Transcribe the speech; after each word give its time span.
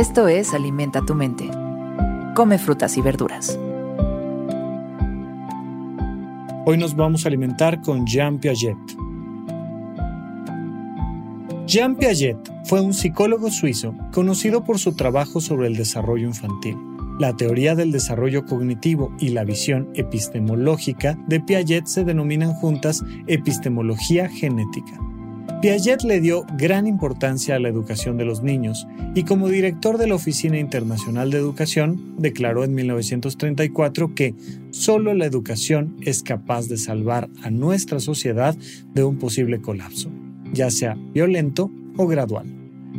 Esto 0.00 0.28
es 0.28 0.54
Alimenta 0.54 1.02
tu 1.02 1.14
mente. 1.14 1.50
Come 2.34 2.56
frutas 2.56 2.96
y 2.96 3.02
verduras. 3.02 3.58
Hoy 6.64 6.78
nos 6.78 6.96
vamos 6.96 7.26
a 7.26 7.28
alimentar 7.28 7.82
con 7.82 8.06
Jean 8.06 8.38
Piaget. 8.38 8.78
Jean 11.66 11.96
Piaget 11.96 12.38
fue 12.64 12.80
un 12.80 12.94
psicólogo 12.94 13.50
suizo 13.50 13.94
conocido 14.10 14.64
por 14.64 14.78
su 14.78 14.96
trabajo 14.96 15.42
sobre 15.42 15.66
el 15.66 15.76
desarrollo 15.76 16.28
infantil. 16.28 16.78
La 17.18 17.36
teoría 17.36 17.74
del 17.74 17.92
desarrollo 17.92 18.46
cognitivo 18.46 19.12
y 19.18 19.28
la 19.28 19.44
visión 19.44 19.90
epistemológica 19.92 21.18
de 21.26 21.40
Piaget 21.40 21.84
se 21.84 22.04
denominan 22.04 22.54
juntas 22.54 23.04
epistemología 23.26 24.30
genética. 24.30 25.09
Piaget 25.60 26.04
le 26.04 26.20
dio 26.22 26.46
gran 26.56 26.86
importancia 26.86 27.56
a 27.56 27.58
la 27.58 27.68
educación 27.68 28.16
de 28.16 28.24
los 28.24 28.42
niños 28.42 28.86
y 29.14 29.24
como 29.24 29.48
director 29.48 29.98
de 29.98 30.06
la 30.06 30.14
Oficina 30.14 30.58
Internacional 30.58 31.30
de 31.30 31.36
Educación 31.36 32.14
declaró 32.16 32.64
en 32.64 32.74
1934 32.74 34.14
que 34.14 34.34
solo 34.70 35.12
la 35.12 35.26
educación 35.26 35.96
es 36.00 36.22
capaz 36.22 36.66
de 36.68 36.78
salvar 36.78 37.28
a 37.42 37.50
nuestra 37.50 38.00
sociedad 38.00 38.56
de 38.94 39.04
un 39.04 39.18
posible 39.18 39.60
colapso, 39.60 40.10
ya 40.52 40.70
sea 40.70 40.96
violento 41.12 41.70
o 41.98 42.06
gradual. 42.06 42.46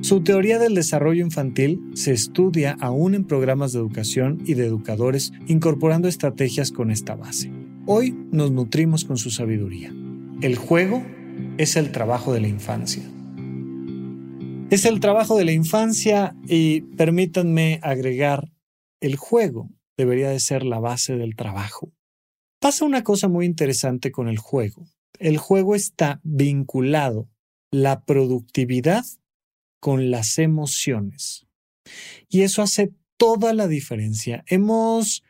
Su 0.00 0.22
teoría 0.22 0.58
del 0.58 0.74
desarrollo 0.74 1.24
infantil 1.24 1.80
se 1.94 2.12
estudia 2.12 2.76
aún 2.80 3.14
en 3.14 3.24
programas 3.24 3.72
de 3.72 3.78
educación 3.78 4.42
y 4.44 4.54
de 4.54 4.66
educadores 4.66 5.32
incorporando 5.46 6.08
estrategias 6.08 6.72
con 6.72 6.90
esta 6.90 7.14
base. 7.14 7.52
Hoy 7.86 8.16
nos 8.32 8.50
nutrimos 8.50 9.04
con 9.04 9.16
su 9.16 9.30
sabiduría. 9.30 9.92
El 10.40 10.56
juego 10.56 11.02
es 11.58 11.76
el 11.76 11.92
trabajo 11.92 12.32
de 12.32 12.40
la 12.40 12.48
infancia. 12.48 13.02
Es 14.70 14.84
el 14.84 15.00
trabajo 15.00 15.36
de 15.38 15.44
la 15.44 15.52
infancia 15.52 16.36
y 16.46 16.82
permítanme 16.82 17.80
agregar, 17.82 18.52
el 19.00 19.16
juego 19.16 19.70
debería 19.96 20.28
de 20.30 20.40
ser 20.40 20.62
la 20.62 20.78
base 20.78 21.16
del 21.16 21.36
trabajo. 21.36 21.92
Pasa 22.60 22.84
una 22.84 23.02
cosa 23.02 23.28
muy 23.28 23.46
interesante 23.46 24.10
con 24.10 24.28
el 24.28 24.38
juego. 24.38 24.86
El 25.18 25.38
juego 25.38 25.74
está 25.74 26.20
vinculado 26.22 27.28
la 27.70 28.04
productividad 28.04 29.04
con 29.80 30.10
las 30.10 30.38
emociones. 30.38 31.46
Y 32.28 32.42
eso 32.42 32.62
hace 32.62 32.92
toda 33.16 33.54
la 33.54 33.68
diferencia. 33.68 34.44
Hemos 34.46 35.22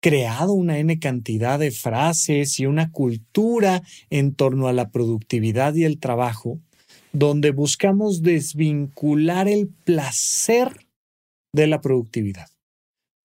creado 0.00 0.52
una 0.52 0.78
N 0.78 0.98
cantidad 0.98 1.58
de 1.58 1.70
frases 1.70 2.58
y 2.60 2.66
una 2.66 2.90
cultura 2.90 3.82
en 4.10 4.34
torno 4.34 4.68
a 4.68 4.72
la 4.72 4.90
productividad 4.90 5.74
y 5.74 5.84
el 5.84 5.98
trabajo, 5.98 6.60
donde 7.12 7.50
buscamos 7.50 8.22
desvincular 8.22 9.48
el 9.48 9.68
placer 9.68 10.86
de 11.52 11.66
la 11.66 11.80
productividad. 11.80 12.55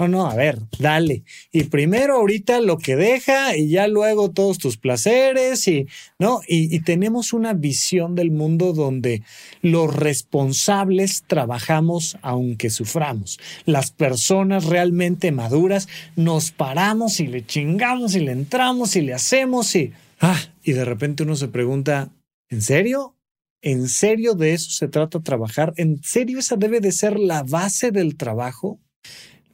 No, 0.00 0.06
no, 0.06 0.30
a 0.30 0.36
ver, 0.36 0.60
dale. 0.78 1.24
Y 1.50 1.64
primero 1.64 2.18
ahorita 2.18 2.60
lo 2.60 2.78
que 2.78 2.94
deja 2.94 3.56
y 3.56 3.68
ya 3.68 3.88
luego 3.88 4.30
todos 4.30 4.58
tus 4.58 4.76
placeres 4.76 5.66
y, 5.66 5.88
¿no? 6.20 6.40
Y, 6.46 6.72
y, 6.72 6.78
tenemos 6.80 7.32
una 7.32 7.52
visión 7.52 8.14
del 8.14 8.30
mundo 8.30 8.72
donde 8.72 9.24
los 9.60 9.92
responsables 9.92 11.24
trabajamos 11.26 12.16
aunque 12.22 12.70
suframos. 12.70 13.40
Las 13.64 13.90
personas 13.90 14.66
realmente 14.66 15.32
maduras 15.32 15.88
nos 16.14 16.52
paramos 16.52 17.18
y 17.18 17.26
le 17.26 17.44
chingamos 17.44 18.14
y 18.14 18.20
le 18.20 18.30
entramos 18.30 18.94
y 18.94 19.00
le 19.02 19.14
hacemos 19.14 19.74
y, 19.74 19.92
ah, 20.20 20.40
y 20.62 20.74
de 20.74 20.84
repente 20.84 21.24
uno 21.24 21.34
se 21.34 21.48
pregunta, 21.48 22.08
¿en 22.50 22.62
serio? 22.62 23.16
¿En 23.62 23.88
serio 23.88 24.34
de 24.34 24.54
eso 24.54 24.70
se 24.70 24.86
trata 24.86 25.18
trabajar? 25.18 25.72
¿En 25.76 26.00
serio 26.04 26.38
esa 26.38 26.54
debe 26.54 26.78
de 26.78 26.92
ser 26.92 27.18
la 27.18 27.42
base 27.42 27.90
del 27.90 28.16
trabajo? 28.16 28.78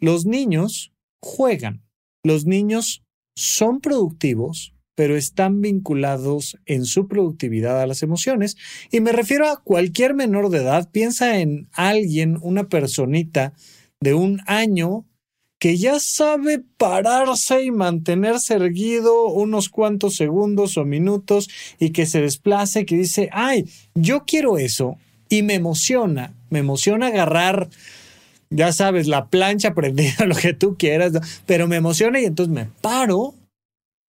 Los 0.00 0.26
niños 0.26 0.92
juegan, 1.20 1.82
los 2.22 2.46
niños 2.46 3.02
son 3.36 3.80
productivos, 3.80 4.74
pero 4.94 5.16
están 5.16 5.60
vinculados 5.60 6.56
en 6.66 6.84
su 6.84 7.08
productividad 7.08 7.80
a 7.80 7.86
las 7.86 8.02
emociones. 8.02 8.56
Y 8.90 9.00
me 9.00 9.12
refiero 9.12 9.48
a 9.48 9.60
cualquier 9.62 10.14
menor 10.14 10.50
de 10.50 10.58
edad. 10.58 10.88
Piensa 10.90 11.40
en 11.40 11.68
alguien, 11.72 12.38
una 12.40 12.68
personita 12.68 13.54
de 14.00 14.14
un 14.14 14.40
año 14.46 15.04
que 15.58 15.78
ya 15.78 15.98
sabe 15.98 16.62
pararse 16.76 17.64
y 17.64 17.70
mantenerse 17.70 18.54
erguido 18.54 19.28
unos 19.28 19.68
cuantos 19.68 20.16
segundos 20.16 20.76
o 20.76 20.84
minutos 20.84 21.48
y 21.78 21.90
que 21.90 22.06
se 22.06 22.20
desplace, 22.20 22.84
que 22.84 22.96
dice, 22.96 23.30
ay, 23.32 23.64
yo 23.94 24.24
quiero 24.26 24.58
eso. 24.58 24.98
Y 25.30 25.42
me 25.42 25.54
emociona, 25.54 26.34
me 26.50 26.58
emociona 26.58 27.06
agarrar 27.06 27.70
ya 28.54 28.72
sabes, 28.72 29.06
la 29.06 29.28
plancha 29.28 29.74
prendida, 29.74 30.24
lo 30.26 30.34
que 30.34 30.54
tú 30.54 30.76
quieras, 30.78 31.12
pero 31.46 31.66
me 31.66 31.76
emociona 31.76 32.20
y 32.20 32.24
entonces 32.24 32.54
me 32.54 32.66
paro 32.66 33.34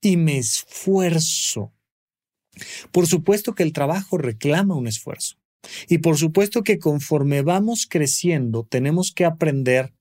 y 0.00 0.16
me 0.16 0.38
esfuerzo. 0.38 1.72
Por 2.90 3.06
supuesto 3.06 3.54
que 3.54 3.62
el 3.62 3.72
trabajo 3.72 4.18
reclama 4.18 4.76
un 4.76 4.86
esfuerzo. 4.86 5.36
Y 5.88 5.98
por 5.98 6.16
supuesto 6.16 6.62
que 6.62 6.78
conforme 6.78 7.42
vamos 7.42 7.86
creciendo, 7.88 8.64
tenemos 8.64 9.12
que 9.12 9.24
aprender 9.24 9.92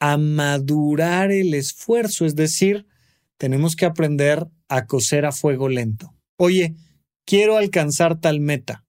a 0.00 0.18
madurar 0.18 1.30
el 1.30 1.54
esfuerzo, 1.54 2.26
es 2.26 2.34
decir, 2.34 2.86
tenemos 3.38 3.76
que 3.76 3.86
aprender 3.86 4.46
a 4.68 4.86
coser 4.86 5.24
a 5.24 5.32
fuego 5.32 5.68
lento. 5.68 6.14
Oye, 6.36 6.74
quiero 7.24 7.56
alcanzar 7.56 8.20
tal 8.20 8.40
meta. 8.40 8.84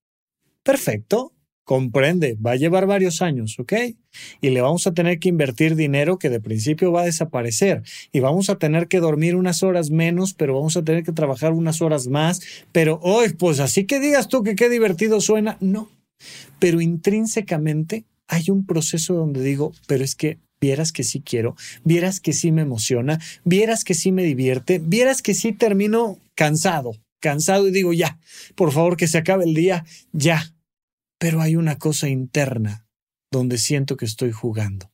Perfecto, 0.64 1.34
comprende, 1.68 2.38
va 2.44 2.52
a 2.52 2.56
llevar 2.56 2.86
varios 2.86 3.22
años, 3.22 3.60
¿ok? 3.60 3.74
Y 4.40 4.52
le 4.52 4.62
vamos 4.62 4.88
a 4.88 4.94
tener 4.94 5.20
que 5.20 5.28
invertir 5.28 5.76
dinero 5.76 6.18
que 6.18 6.30
de 6.30 6.40
principio 6.40 6.94
va 6.94 7.02
a 7.02 7.06
desaparecer 7.06 7.84
y 8.14 8.22
vamos 8.22 8.50
a 8.50 8.58
tener 8.58 8.88
que 8.88 9.02
dormir 9.02 9.36
unas 9.36 9.64
horas 9.64 9.90
menos, 9.90 10.34
pero 10.34 10.56
vamos 10.56 10.78
a 10.78 10.84
tener 10.84 11.04
que 11.04 11.12
trabajar 11.12 11.52
unas 11.52 11.82
horas 11.82 12.08
más, 12.08 12.40
pero 12.72 13.02
hoy, 13.04 13.34
pues 13.34 13.60
así 13.60 13.84
que 13.84 14.00
digas 14.00 14.30
tú 14.30 14.44
que 14.44 14.56
qué 14.56 14.70
divertido 14.70 15.20
suena, 15.20 15.58
no. 15.60 15.90
Pero 16.58 16.80
intrínsecamente 16.80 18.06
hay 18.30 18.46
un 18.50 18.66
proceso 18.66 19.16
donde 19.16 19.44
digo, 19.44 19.74
pero 19.88 20.06
es 20.06 20.16
que 20.16 20.38
vieras 20.62 20.94
que 20.94 21.04
sí 21.04 21.20
quiero, 21.20 21.58
vieras 21.84 22.22
que 22.22 22.32
sí 22.32 22.54
me 22.54 22.62
emociona, 22.62 23.20
vieras 23.44 23.84
que 23.84 23.94
sí 23.94 24.14
me 24.14 24.24
divierte, 24.24 24.80
vieras 24.80 25.22
que 25.22 25.34
sí 25.34 25.52
termino 25.52 26.18
cansado, 26.34 26.94
cansado 27.20 27.68
y 27.68 27.72
digo, 27.72 27.92
ya, 27.92 28.20
por 28.56 28.72
favor 28.72 28.96
que 28.96 29.10
se 29.10 29.18
acabe 29.18 29.44
el 29.44 29.54
día, 29.54 29.84
ya, 30.14 30.54
pero 31.18 31.42
hay 31.42 31.56
una 31.56 31.78
cosa 31.78 32.10
interna 32.10 32.88
donde 33.32 33.58
siento 33.58 33.98
que 33.98 34.06
estoy 34.06 34.32
jugando. 34.32 34.92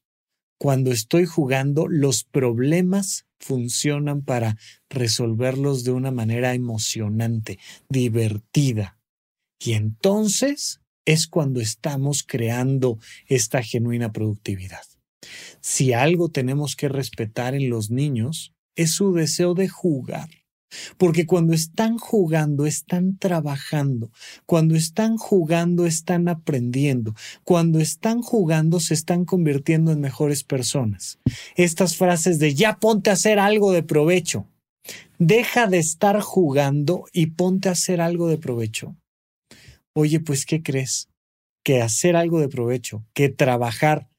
Cuando 0.60 0.92
estoy 0.92 1.26
jugando, 1.26 1.88
los 1.88 2.24
problemas 2.24 3.26
funcionan 3.40 4.22
para 4.24 4.58
resolverlos 4.90 5.84
de 5.84 5.92
una 5.92 6.12
manera 6.12 6.54
emocionante, 6.54 7.60
divertida. 7.90 8.98
Y 9.60 9.74
entonces 9.74 10.80
es 11.06 11.28
cuando 11.28 11.60
estamos 11.60 12.24
creando 12.24 12.98
esta 13.28 13.62
genuina 13.62 14.14
productividad. 14.14 14.84
Si 15.60 15.94
algo 15.94 16.30
tenemos 16.30 16.76
que 16.76 16.88
respetar 16.90 17.56
en 17.56 17.70
los 17.70 17.90
niños, 17.90 18.54
es 18.76 18.92
su 18.92 19.14
deseo 19.14 19.54
de 19.54 19.68
jugar 19.68 20.30
porque 20.98 21.26
cuando 21.26 21.54
están 21.54 21.98
jugando, 21.98 22.66
están 22.66 23.18
trabajando. 23.18 24.12
Cuando 24.46 24.76
están 24.76 25.18
jugando, 25.18 25.86
están 25.86 26.28
aprendiendo. 26.28 27.16
Cuando 27.44 27.80
están 27.80 28.22
jugando, 28.22 28.80
se 28.80 28.94
están 28.94 29.26
convirtiendo 29.26 29.92
en 29.92 30.02
mejores 30.02 30.44
personas. 30.44 31.20
Estas 31.56 31.98
frases 31.98 32.40
de 32.40 32.54
ya 32.54 32.78
ponte 32.78 33.10
a 33.10 33.14
hacer 33.14 33.40
algo 33.40 33.72
de 33.72 33.84
provecho. 33.84 34.48
Deja 35.18 35.68
de 35.68 35.80
estar 35.80 36.20
jugando 36.20 37.06
y 37.14 37.28
ponte 37.28 37.70
a 37.70 37.74
hacer 37.74 38.02
algo 38.02 38.28
de 38.28 38.38
provecho. 38.38 38.96
Oye, 39.94 40.20
pues, 40.20 40.46
¿qué 40.46 40.62
crees? 40.62 41.10
Que 41.64 41.82
hacer 41.82 42.16
algo 42.16 42.40
de 42.40 42.50
provecho, 42.50 43.06
que 43.14 43.30
trabajar 43.30 44.10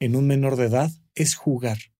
en 0.00 0.14
un 0.14 0.26
menor 0.26 0.56
de 0.56 0.66
edad 0.66 0.90
es 1.14 1.34
jugar 1.34 1.91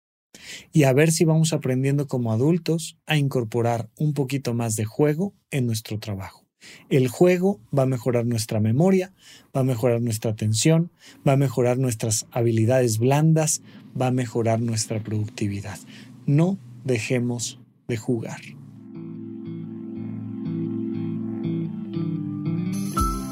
y 0.73 0.85
a 0.85 0.93
ver 0.93 1.13
si 1.13 1.25
vamos 1.25 1.53
aprendiendo 1.53 2.07
como 2.07 2.33
adultos 2.33 2.97
a 3.07 3.17
incorporar 3.17 3.89
un 3.97 4.15
poquito 4.15 4.55
más 4.55 4.77
de 4.77 4.85
juego 4.85 5.35
en 5.51 5.67
nuestro 5.67 5.99
trabajo. 5.99 6.43
El 6.89 7.09
juego 7.09 7.61
va 7.77 7.83
a 7.83 7.87
mejorar 7.87 8.25
nuestra 8.25 8.61
memoria, 8.61 9.13
va 9.55 9.63
a 9.63 9.65
mejorar 9.65 10.01
nuestra 10.01 10.31
atención, 10.31 10.91
va 11.27 11.33
a 11.33 11.37
mejorar 11.37 11.79
nuestras 11.79 12.27
habilidades 12.31 12.99
blandas, 12.99 13.63
va 14.01 14.09
a 14.09 14.13
mejorar 14.13 14.61
nuestra 14.61 15.03
productividad. 15.03 15.79
No 16.25 16.59
dejemos 16.85 17.59
de 17.89 17.97
jugar. 17.97 18.41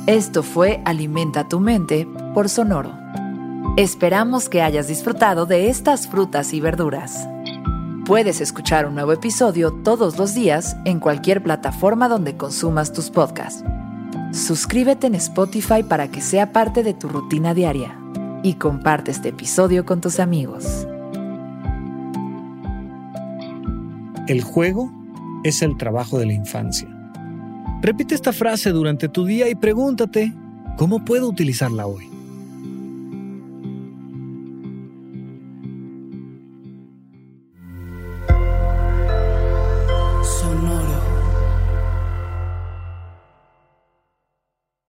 Esto 0.07 0.43
fue 0.43 0.81
Alimenta 0.85 1.49
tu 1.49 1.61
mente 1.61 2.07
por 2.35 2.49
Sonoro. 2.49 3.00
Esperamos 3.77 4.49
que 4.49 4.63
hayas 4.63 4.89
disfrutado 4.89 5.47
de 5.47 5.69
estas 5.69 6.09
frutas 6.09 6.53
y 6.53 6.61
verduras. 6.61 7.29
Puedes 8.05 8.41
escuchar 8.41 8.85
un 8.85 8.95
nuevo 8.95 9.13
episodio 9.13 9.73
todos 9.85 10.19
los 10.19 10.35
días 10.35 10.77
en 10.85 10.99
cualquier 10.99 11.41
plataforma 11.41 12.09
donde 12.09 12.37
consumas 12.37 12.93
tus 12.93 13.11
podcasts. 13.11 13.65
Suscríbete 14.33 15.07
en 15.07 15.15
Spotify 15.15 15.85
para 15.85 16.09
que 16.09 16.21
sea 16.21 16.53
parte 16.53 16.83
de 16.83 16.95
tu 16.95 17.09
rutina 17.09 17.55
diaria 17.55 17.97
y 18.43 18.55
comparte 18.55 19.13
este 19.13 19.29
episodio 19.29 19.87
con 19.87 20.01
tus 20.01 20.19
amigos. 20.19 20.89
El 24.27 24.43
juego 24.43 24.91
es 25.45 25.63
el 25.63 25.77
trabajo 25.77 26.19
de 26.19 26.27
la 26.27 26.33
infancia. 26.33 26.89
Repite 27.83 28.17
esta 28.17 28.33
frase 28.33 28.71
durante 28.71 29.09
tu 29.09 29.25
día 29.25 29.49
y 29.49 29.55
pregúntate, 29.55 30.35
¿cómo 30.77 31.05
puedo 31.05 31.29
utilizarla 31.29 31.87
hoy? 31.87 32.10